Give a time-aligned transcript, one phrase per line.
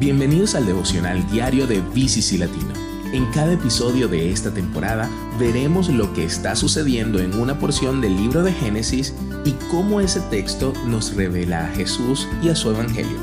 [0.00, 2.72] Bienvenidos al devocional diario de BCC Latino.
[3.12, 8.16] En cada episodio de esta temporada veremos lo que está sucediendo en una porción del
[8.16, 13.18] libro de Génesis y cómo ese texto nos revela a Jesús y a su Evangelio.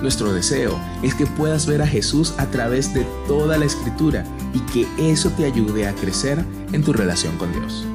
[0.00, 4.60] Nuestro deseo es que puedas ver a Jesús a través de toda la escritura y
[4.72, 7.86] que eso te ayude a crecer en tu relación con Dios.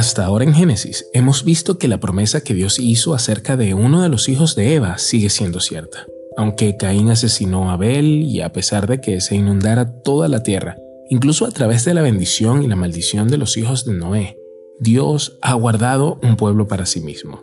[0.00, 4.00] Hasta ahora en Génesis hemos visto que la promesa que Dios hizo acerca de uno
[4.00, 6.06] de los hijos de Eva sigue siendo cierta.
[6.38, 10.78] Aunque Caín asesinó a Abel y a pesar de que se inundara toda la tierra,
[11.10, 14.38] incluso a través de la bendición y la maldición de los hijos de Noé,
[14.78, 17.42] Dios ha guardado un pueblo para sí mismo.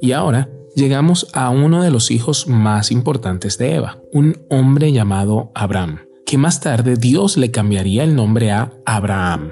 [0.00, 5.50] Y ahora llegamos a uno de los hijos más importantes de Eva, un hombre llamado
[5.56, 9.50] Abraham, que más tarde Dios le cambiaría el nombre a Abraham.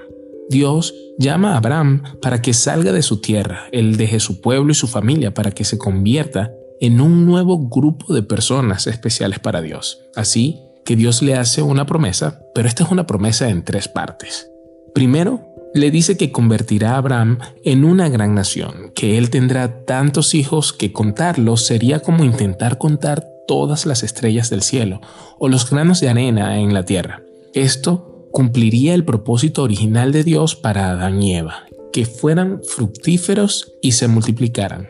[0.50, 4.75] Dios llama a Abraham para que salga de su tierra, él deje su pueblo y
[4.75, 10.00] su familia para que se convierta en un nuevo grupo de personas especiales para Dios.
[10.15, 14.50] Así que Dios le hace una promesa, pero esta es una promesa en tres partes.
[14.95, 20.34] Primero, le dice que convertirá a Abraham en una gran nación, que él tendrá tantos
[20.34, 25.00] hijos que contarlos sería como intentar contar todas las estrellas del cielo
[25.39, 27.22] o los granos de arena en la tierra.
[27.55, 33.92] Esto cumpliría el propósito original de Dios para Adán y Eva, que fueran fructíferos y
[33.92, 34.88] se multiplicaran.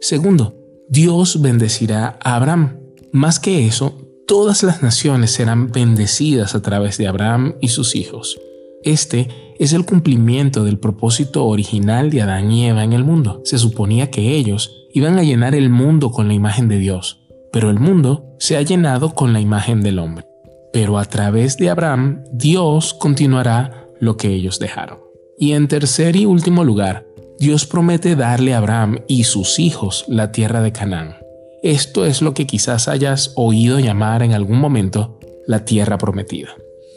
[0.00, 0.54] Segundo,
[0.88, 2.78] Dios bendecirá a Abraham.
[3.10, 8.38] Más que eso, todas las naciones serán bendecidas a través de Abraham y sus hijos.
[8.84, 13.40] Este es el cumplimiento del propósito original de Adán y Eva en el mundo.
[13.42, 17.18] Se suponía que ellos iban a llenar el mundo con la imagen de Dios,
[17.52, 20.26] pero el mundo se ha llenado con la imagen del hombre
[20.74, 24.98] pero a través de Abraham Dios continuará lo que ellos dejaron.
[25.38, 27.06] Y en tercer y último lugar,
[27.38, 31.14] Dios promete darle a Abraham y sus hijos la tierra de Canaán.
[31.62, 36.48] Esto es lo que quizás hayas oído llamar en algún momento la tierra prometida.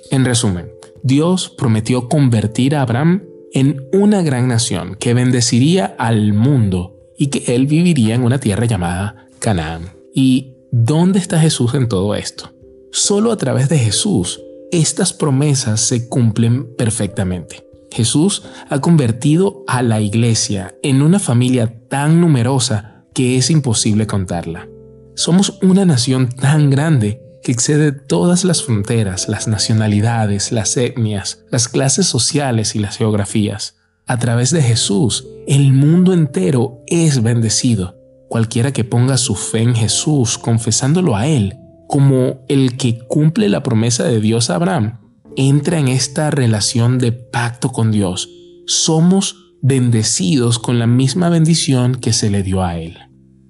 [0.10, 0.72] En resumen,
[1.04, 7.54] Dios prometió convertir a Abraham en una gran nación que bendeciría al mundo y que
[7.54, 9.92] él viviría en una tierra llamada Canaán.
[10.16, 12.57] ¿Y dónde está Jesús en todo esto?
[12.98, 14.42] Solo a través de Jesús
[14.72, 17.64] estas promesas se cumplen perfectamente.
[17.92, 18.42] Jesús
[18.72, 24.68] ha convertido a la iglesia en una familia tan numerosa que es imposible contarla.
[25.16, 31.68] Somos una nación tan grande que excede todas las fronteras, las nacionalidades, las etnias, las
[31.68, 33.76] clases sociales y las geografías.
[34.08, 37.96] A través de Jesús, el mundo entero es bendecido.
[38.28, 43.64] Cualquiera que ponga su fe en Jesús, confesándolo a Él, como el que cumple la
[43.64, 45.00] promesa de Dios a Abraham,
[45.36, 48.30] entra en esta relación de pacto con Dios.
[48.66, 52.98] Somos bendecidos con la misma bendición que se le dio a él.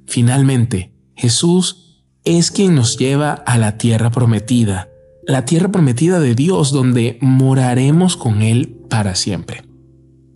[0.06, 4.90] Finalmente, Jesús es quien nos lleva a la tierra prometida,
[5.26, 9.64] la tierra prometida de Dios donde moraremos con Él para siempre.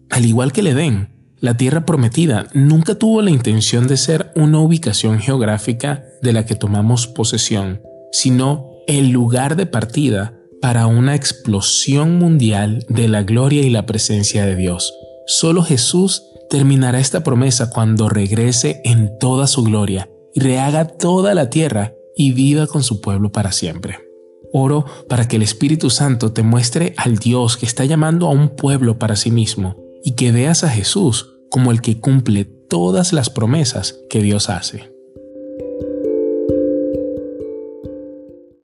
[0.09, 1.07] Al igual que el
[1.39, 6.55] la tierra prometida nunca tuvo la intención de ser una ubicación geográfica de la que
[6.55, 7.81] tomamos posesión,
[8.11, 14.45] sino el lugar de partida para una explosión mundial de la gloria y la presencia
[14.45, 14.93] de Dios.
[15.25, 21.93] Solo Jesús terminará esta promesa cuando regrese en toda su gloria rehaga toda la tierra
[22.15, 23.99] y viva con su pueblo para siempre.
[24.53, 28.49] Oro para que el Espíritu Santo te muestre al Dios que está llamando a un
[28.49, 33.29] pueblo para sí mismo y que veas a Jesús como el que cumple todas las
[33.29, 34.90] promesas que Dios hace.